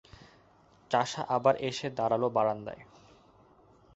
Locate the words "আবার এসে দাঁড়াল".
1.35-2.23